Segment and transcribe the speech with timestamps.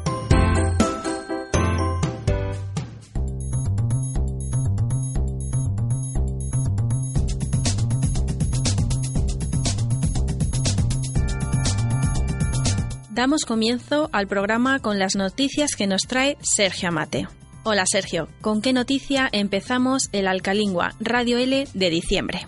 [13.19, 17.27] Damos comienzo al programa con las noticias que nos trae Sergio Amate.
[17.65, 22.47] Hola Sergio, ¿con qué noticia empezamos el Alcalingua Radio L de diciembre?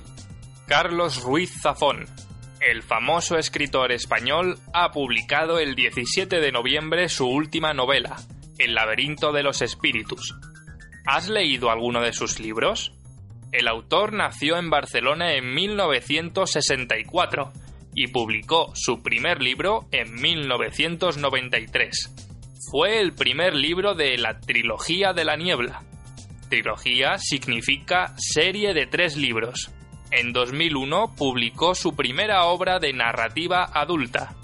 [0.68, 2.06] Carlos Ruiz Zafón,
[2.60, 8.18] el famoso escritor español, ha publicado el 17 de noviembre su última novela,
[8.56, 10.36] El laberinto de los espíritus.
[11.04, 12.92] ¿Has leído alguno de sus libros?
[13.50, 17.52] El autor nació en Barcelona en 1964
[17.94, 22.14] y publicó su primer libro en 1993.
[22.70, 25.82] Fue el primer libro de la Trilogía de la Niebla.
[26.48, 29.70] Trilogía significa serie de tres libros.
[30.10, 34.34] En 2001 publicó su primera obra de narrativa adulta,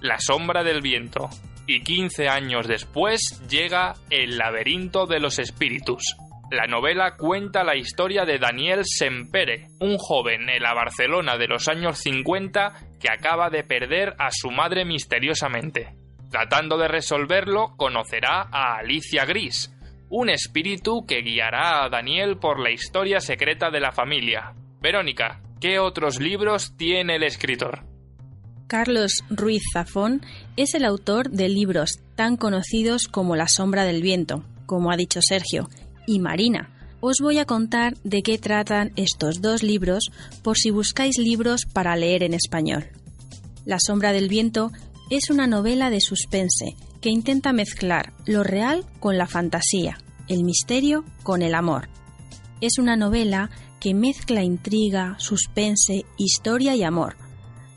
[0.00, 1.30] La sombra del viento,
[1.66, 6.16] y 15 años después llega El laberinto de los espíritus.
[6.50, 11.68] La novela cuenta la historia de Daniel Sempere, un joven en la Barcelona de los
[11.68, 15.94] años 50 que acaba de perder a su madre misteriosamente.
[16.30, 19.70] Tratando de resolverlo, conocerá a Alicia Gris,
[20.08, 24.54] un espíritu que guiará a Daniel por la historia secreta de la familia.
[24.80, 27.84] Verónica, ¿qué otros libros tiene el escritor?
[28.68, 30.22] Carlos Ruiz Zafón
[30.56, 35.20] es el autor de libros tan conocidos como La sombra del viento, como ha dicho
[35.22, 35.68] Sergio,
[36.06, 36.73] y Marina.
[37.06, 40.10] Os voy a contar de qué tratan estos dos libros
[40.42, 42.86] por si buscáis libros para leer en español.
[43.66, 44.72] La sombra del viento
[45.10, 49.98] es una novela de suspense que intenta mezclar lo real con la fantasía,
[50.28, 51.90] el misterio con el amor.
[52.62, 53.50] Es una novela
[53.80, 57.18] que mezcla intriga, suspense, historia y amor,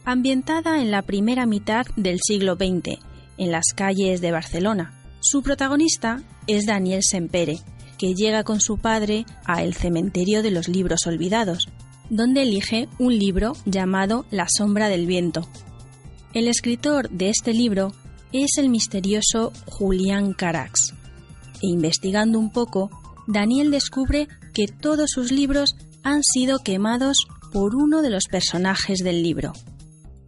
[0.06, 2.98] ambientada en la primera mitad del siglo XX,
[3.38, 4.98] en las calles de Barcelona.
[5.20, 7.60] Su protagonista es Daniel Sempere,
[7.98, 11.68] que llega con su padre a el cementerio de los libros olvidados,
[12.10, 15.48] donde elige un libro llamado La sombra del viento.
[16.34, 17.94] El escritor de este libro
[18.32, 20.94] es el misterioso Julián Carax.
[21.62, 22.90] E investigando un poco,
[23.28, 29.24] Daniel descubre que todos sus libros han sido quemados por uno de los personajes del
[29.24, 29.54] libro.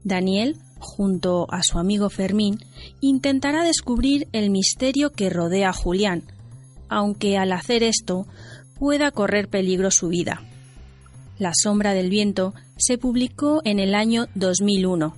[0.04, 2.60] Daniel, junto a su amigo Fermín,
[3.02, 6.24] intentará descubrir el misterio que rodea a Julián,
[6.90, 8.28] aunque al hacer esto
[8.78, 10.42] pueda correr peligro su vida.
[11.38, 15.16] La sombra del viento se publicó en el año 2001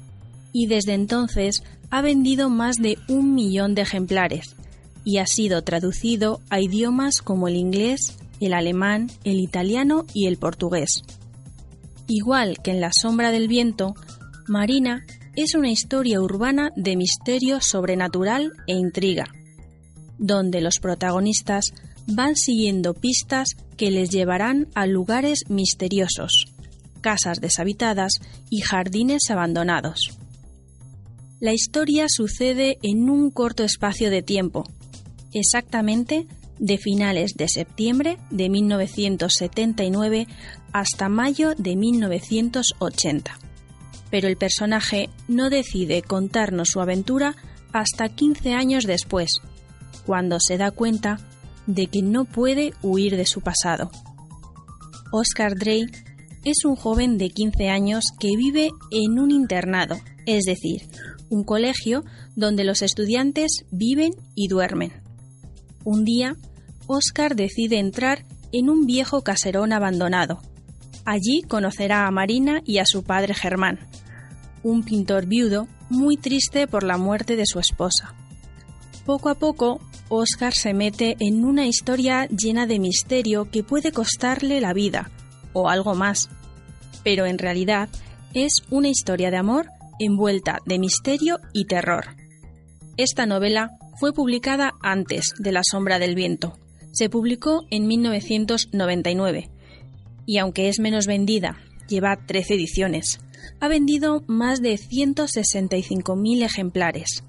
[0.54, 4.56] y desde entonces ha vendido más de un millón de ejemplares
[5.04, 10.38] y ha sido traducido a idiomas como el inglés, el alemán, el italiano y el
[10.38, 11.02] portugués.
[12.08, 13.96] Igual que en La sombra del viento,
[14.48, 15.06] Marina
[15.36, 19.26] es una historia urbana de misterio sobrenatural e intriga
[20.22, 21.66] donde los protagonistas
[22.08, 26.46] van siguiendo pistas que les llevarán a lugares misteriosos,
[27.02, 28.14] casas deshabitadas
[28.50, 30.18] y jardines abandonados.
[31.40, 34.64] La historia sucede en un corto espacio de tiempo,
[35.34, 36.28] exactamente
[36.60, 40.28] de finales de septiembre de 1979
[40.72, 43.40] hasta mayo de 1980.
[44.12, 47.36] Pero el personaje no decide contarnos su aventura
[47.74, 49.42] hasta 15 años después,
[50.12, 51.20] cuando se da cuenta
[51.68, 53.90] de que no puede huir de su pasado.
[55.14, 55.86] Oscar Drey
[56.44, 60.82] es un joven de 15 años que vive en un internado, es decir,
[61.30, 62.04] un colegio
[62.36, 64.92] donde los estudiantes viven y duermen.
[65.86, 66.36] Un día,
[66.88, 70.42] Oscar decide entrar en un viejo caserón abandonado.
[71.06, 73.80] Allí conocerá a Marina y a su padre Germán,
[74.62, 78.14] un pintor viudo muy triste por la muerte de su esposa.
[79.06, 79.80] Poco a poco,
[80.14, 85.10] Oscar se mete en una historia llena de misterio que puede costarle la vida,
[85.54, 86.30] o algo más.
[87.04, 87.90] pero en realidad
[88.34, 89.68] es una historia de amor
[90.00, 92.18] envuelta de misterio y terror.
[92.98, 96.60] Esta novela fue publicada antes de La sombra del viento.
[96.92, 99.50] Se publicó en 1999
[100.26, 103.22] y aunque es menos vendida, lleva 13 ediciones,
[103.62, 107.24] ha vendido más de 165.000 ejemplares.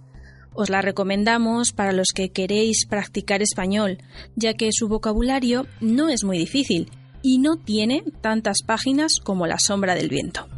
[0.55, 3.99] Os la recomendamos para los que queréis practicar español,
[4.37, 6.91] ya que su vocabulario no es muy difícil
[7.23, 10.49] y no tiene tantas páginas como La sombra del viento.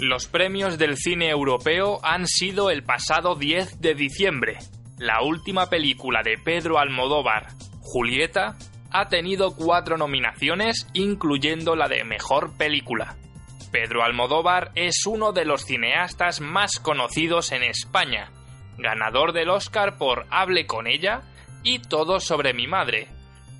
[0.00, 4.58] Los premios del cine europeo han sido el pasado 10 de diciembre.
[4.96, 7.48] La última película de Pedro Almodóvar,
[7.80, 8.56] Julieta,
[8.90, 13.16] ha tenido cuatro nominaciones, incluyendo la de Mejor Película.
[13.70, 18.32] Pedro Almodóvar es uno de los cineastas más conocidos en España,
[18.78, 21.22] ganador del Oscar por Hable con ella
[21.62, 23.08] y Todo sobre mi madre.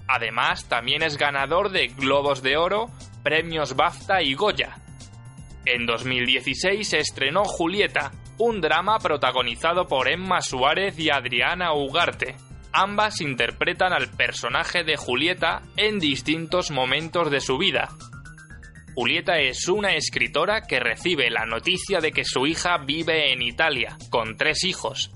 [0.07, 2.87] Además, también es ganador de Globos de Oro,
[3.23, 4.79] premios BAFTA y Goya.
[5.67, 12.37] En 2016 se estrenó Julieta, un drama protagonizado por Emma Suárez y Adriana Ugarte.
[12.73, 17.89] Ambas interpretan al personaje de Julieta en distintos momentos de su vida.
[19.01, 23.97] Julieta es una escritora que recibe la noticia de que su hija vive en Italia,
[24.11, 25.13] con tres hijos.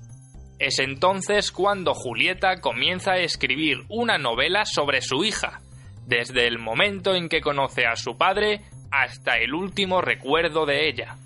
[0.61, 5.63] Es entonces cuando Julieta comienza a escribir una novela sobre su hija,
[6.07, 8.61] desde el momento en que conoce a su padre
[8.93, 11.17] hasta el último recuerdo de ella.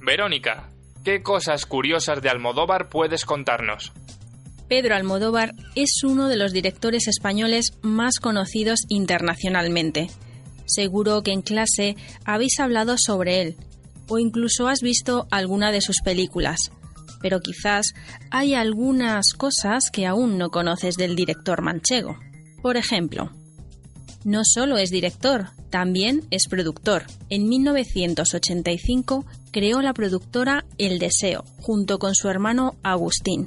[0.00, 0.68] Verónica,
[1.04, 3.92] ¿qué cosas curiosas de Almodóvar puedes contarnos?
[4.68, 10.06] Pedro Almodóvar es uno de los directores españoles más conocidos internacionalmente.
[10.66, 13.56] Seguro que en clase habéis hablado sobre él,
[14.08, 16.58] o incluso has visto alguna de sus películas,
[17.20, 17.94] pero quizás
[18.30, 22.16] hay algunas cosas que aún no conoces del director manchego.
[22.62, 23.30] Por ejemplo,
[24.24, 27.04] no solo es director, también es productor.
[27.30, 33.46] En 1985 creó la productora El Deseo, junto con su hermano Agustín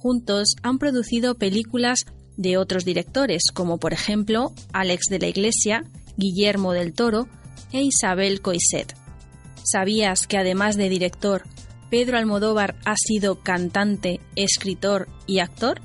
[0.00, 2.06] Juntos han producido películas
[2.38, 5.84] de otros directores, como por ejemplo Alex de la Iglesia,
[6.20, 7.26] Guillermo del Toro
[7.72, 8.94] e Isabel Coiset.
[9.64, 11.42] ¿Sabías que además de director,
[11.90, 15.80] Pedro Almodóvar ha sido cantante, escritor y actor?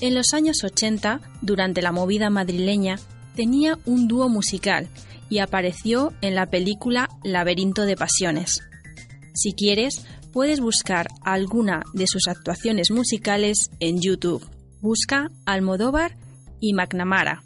[0.00, 2.98] En los años 80, durante la movida madrileña,
[3.36, 4.88] tenía un dúo musical
[5.28, 8.60] y apareció en la película Laberinto de Pasiones.
[9.34, 14.44] Si quieres, puedes buscar alguna de sus actuaciones musicales en YouTube.
[14.80, 16.16] Busca Almodóvar
[16.60, 17.42] y McNamara.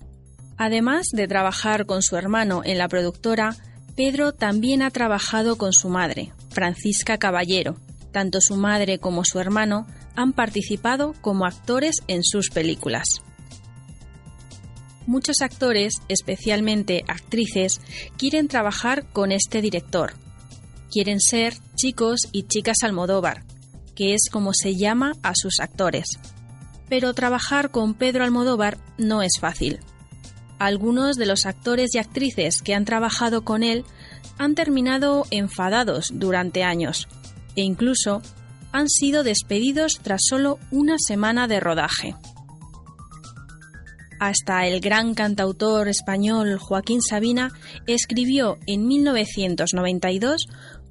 [0.57, 3.57] Además de trabajar con su hermano en la productora,
[3.97, 7.77] Pedro también ha trabajado con su madre, Francisca Caballero.
[8.13, 13.05] Tanto su madre como su hermano han participado como actores en sus películas.
[15.07, 17.81] Muchos actores, especialmente actrices,
[18.17, 20.15] quieren trabajar con este director,
[20.91, 23.45] quieren ser chicos y chicas Almodóvar,
[23.95, 26.07] que es como se llama a sus actores.
[26.89, 29.81] Pero trabajar con Pedro Almodóvar no es fácil.
[30.59, 33.85] Algunos de los actores y actrices que han trabajado con él
[34.39, 37.09] han terminado enfadados durante años
[37.57, 38.23] e incluso
[38.73, 42.17] han sido despedidos tras solo una semana de rodaje.
[44.19, 47.53] Hasta el gran cantautor español Joaquín Sabina
[47.87, 50.47] escribió en 1992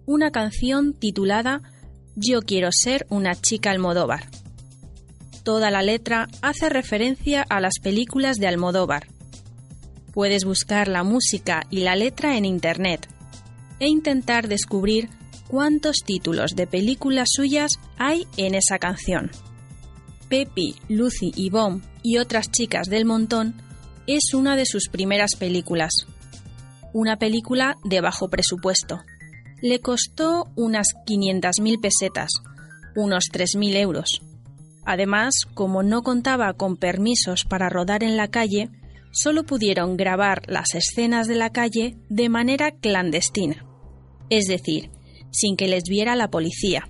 [0.06, 1.62] una canción titulada
[2.16, 4.28] Yo quiero ser una chica Almodóvar.
[5.44, 9.08] Toda la letra hace referencia a las películas de Almodóvar.
[10.14, 13.08] Puedes buscar la música y la letra en Internet
[13.80, 15.10] e intentar descubrir
[15.48, 19.32] cuántos títulos de películas suyas hay en esa canción.
[20.30, 23.56] Pepi, Lucy y Bom y otras chicas del montón
[24.08, 25.92] es una de sus primeras películas.
[26.94, 29.02] Una película de bajo presupuesto
[29.62, 32.30] le costó unas 500.000 pesetas,
[32.96, 34.22] unos 3.000 euros.
[34.86, 38.70] Además, como no contaba con permisos para rodar en la calle,
[39.14, 43.66] solo pudieron grabar las escenas de la calle de manera clandestina,
[44.30, 44.90] es decir,
[45.32, 46.90] sin que les viera la policía.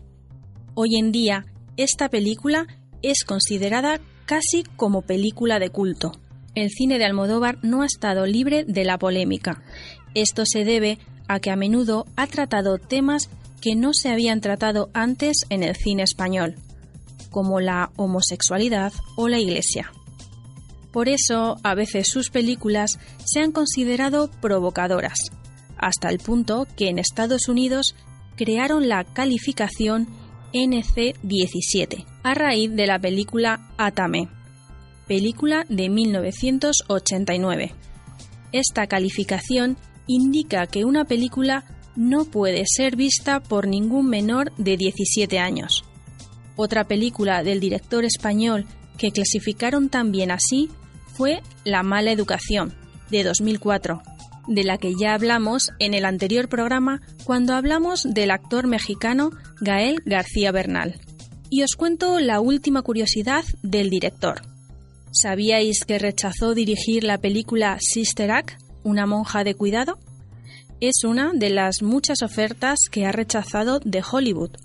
[0.73, 1.45] Hoy en día,
[1.77, 2.65] esta película
[3.01, 6.13] es considerada casi como película de culto.
[6.55, 9.61] El cine de Almodóvar no ha estado libre de la polémica.
[10.15, 14.89] Esto se debe a que a menudo ha tratado temas que no se habían tratado
[14.93, 16.55] antes en el cine español,
[17.31, 19.91] como la homosexualidad o la Iglesia.
[20.93, 25.17] Por eso, a veces sus películas se han considerado provocadoras,
[25.75, 27.95] hasta el punto que en Estados Unidos
[28.35, 30.07] crearon la calificación
[30.53, 34.29] NC-17 a raíz de la película Atame.
[35.07, 37.73] película de 1989.
[38.51, 45.39] Esta calificación indica que una película no puede ser vista por ningún menor de 17
[45.39, 45.83] años.
[46.55, 50.69] Otra película del director español que clasificaron también así
[51.13, 52.73] fue La mala educación,
[53.09, 54.01] de 2004,
[54.47, 60.01] de la que ya hablamos en el anterior programa cuando hablamos del actor mexicano Gael
[60.05, 60.99] García Bernal.
[61.49, 64.41] Y os cuento la última curiosidad del director.
[65.11, 69.99] ¿Sabíais que rechazó dirigir la película Sister Act, una monja de cuidado?
[70.81, 74.57] Es una de las muchas ofertas que ha rechazado de Hollywood.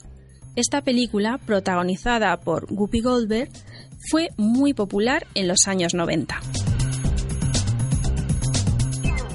[0.57, 3.51] Esta película, protagonizada por Guppy Goldberg,
[4.11, 6.41] fue muy popular en los años 90.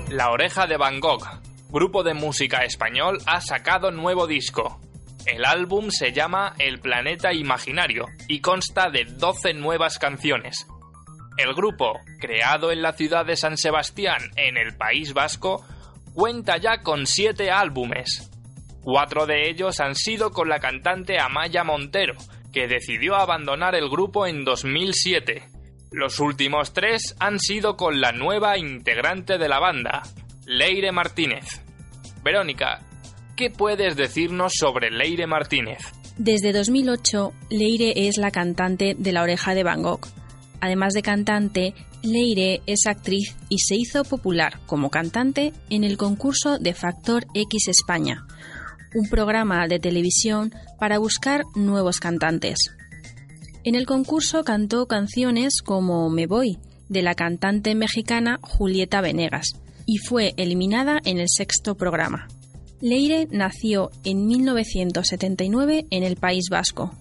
[0.09, 1.25] La Oreja de Van Gogh,
[1.69, 4.79] grupo de música español, ha sacado nuevo disco.
[5.25, 10.67] El álbum se llama El Planeta Imaginario y consta de 12 nuevas canciones.
[11.37, 15.65] El grupo, creado en la ciudad de San Sebastián, en el País Vasco,
[16.13, 18.29] cuenta ya con 7 álbumes.
[18.83, 22.15] Cuatro de ellos han sido con la cantante Amaya Montero,
[22.53, 25.43] que decidió abandonar el grupo en 2007.
[25.91, 30.03] Los últimos tres han sido con la nueva integrante de la banda,
[30.45, 31.61] Leire Martínez.
[32.23, 32.79] Verónica,
[33.35, 35.79] ¿Qué puedes decirnos sobre Leire Martínez?
[36.17, 40.05] Desde 2008, Leire es la cantante de La Oreja de Van Gogh.
[40.61, 46.59] Además de cantante, Leire es actriz y se hizo popular como cantante en el concurso
[46.59, 48.27] de Factor X España,
[48.95, 52.57] un programa de televisión para buscar nuevos cantantes.
[53.63, 56.57] En el concurso cantó canciones como Me Voy,
[56.89, 59.47] de la cantante mexicana Julieta Venegas,
[59.85, 62.27] y fue eliminada en el sexto programa.
[62.81, 66.91] Leire nació en 1979 en el País Vasco.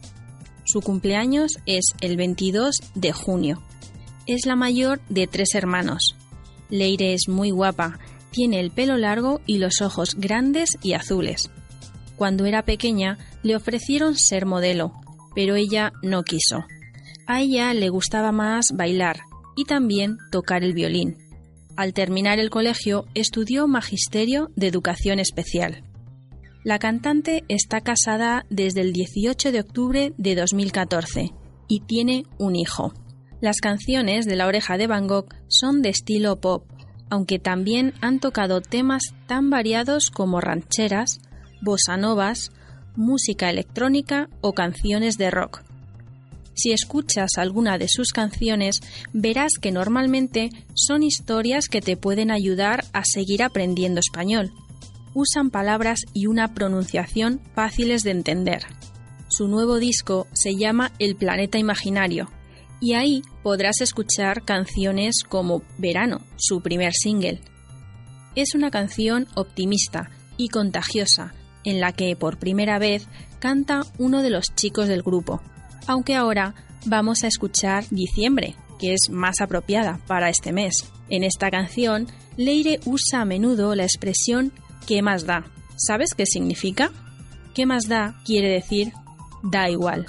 [0.65, 3.61] Su cumpleaños es el 22 de junio.
[4.27, 6.15] Es la mayor de tres hermanos.
[6.71, 7.99] Leire es muy guapa,
[8.31, 11.51] tiene el pelo largo y los ojos grandes y azules.
[12.23, 14.93] Cuando era pequeña le ofrecieron ser modelo,
[15.35, 16.65] pero ella no quiso.
[17.27, 19.23] A ella le gustaba más bailar
[19.57, 21.17] y también tocar el violín.
[21.77, 25.83] Al terminar el colegio estudió Magisterio de Educación Especial.
[26.63, 31.33] La cantante está casada desde el 18 de octubre de 2014
[31.67, 32.93] y tiene un hijo.
[33.41, 36.71] Las canciones de La Oreja de Van Gogh son de estilo pop,
[37.11, 41.19] aunque también han tocado temas tan variados como rancheras,
[41.63, 42.51] bossa novas,
[42.97, 45.63] música electrónica o canciones de rock.
[46.55, 48.81] Si escuchas alguna de sus canciones,
[49.13, 54.53] verás que normalmente son historias que te pueden ayudar a seguir aprendiendo español.
[55.15, 58.67] Usan palabras y una pronunciación fáciles de entender.
[59.29, 62.29] Su nuevo disco se llama El Planeta Imaginario,
[62.81, 67.41] y ahí podrás escuchar canciones como Verano, su primer single.
[68.35, 71.33] Es una canción optimista y contagiosa,
[71.65, 73.07] en la que por primera vez
[73.39, 75.41] canta uno de los chicos del grupo,
[75.87, 76.55] aunque ahora
[76.87, 80.91] vamos a escuchar Diciembre, que es más apropiada para este mes.
[81.09, 84.53] En esta canción, Leire usa a menudo la expresión
[84.87, 85.45] ¿qué más da?
[85.77, 86.91] ¿Sabes qué significa?
[87.55, 88.17] ¿Qué más da?
[88.25, 88.93] quiere decir
[89.43, 90.07] da igual.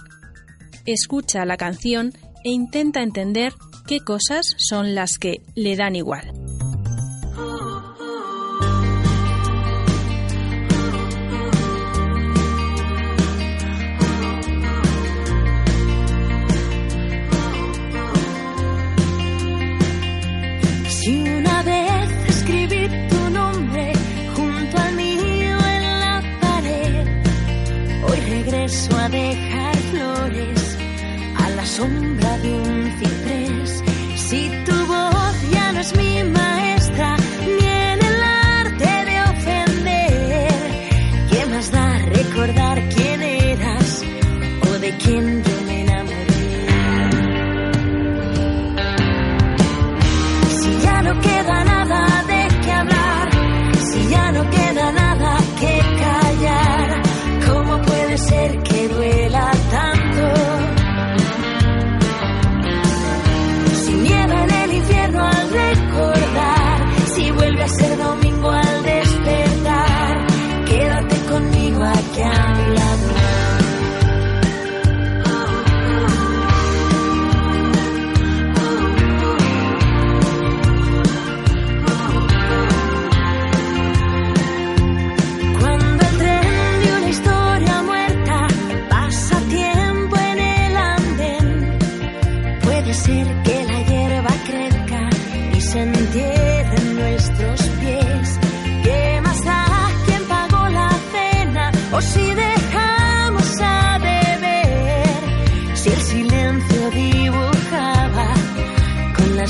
[0.86, 3.53] Escucha la canción e intenta entender
[3.88, 6.42] qué cosas son las que le dan igual.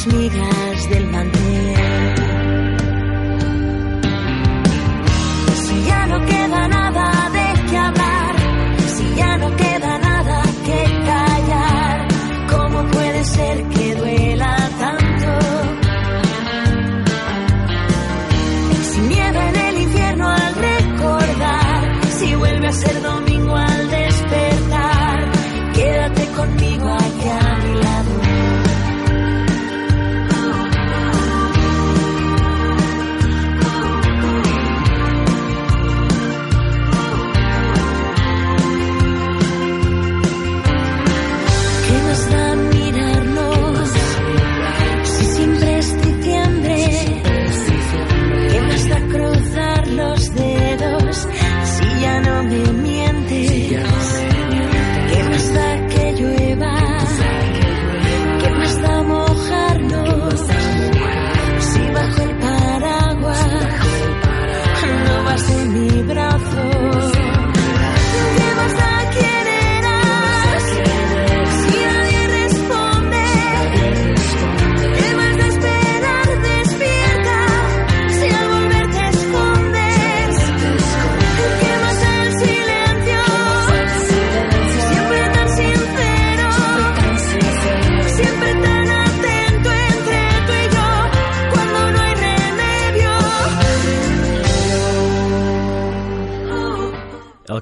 [0.05, 0.52] conmigo.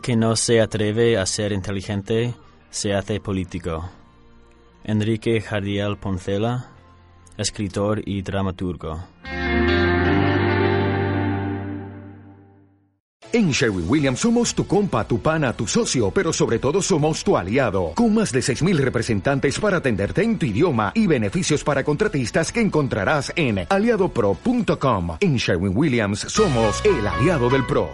[0.01, 2.33] que no se atreve a ser inteligente
[2.69, 3.89] se hace político.
[4.83, 6.71] Enrique Jardiel Poncela,
[7.37, 8.99] escritor y dramaturgo.
[13.33, 17.37] En Sherwin Williams somos tu compa, tu pana, tu socio, pero sobre todo somos tu
[17.37, 22.51] aliado, con más de 6.000 representantes para atenderte en tu idioma y beneficios para contratistas
[22.51, 25.17] que encontrarás en aliadopro.com.
[25.21, 27.91] En Sherwin Williams somos el aliado del PRO.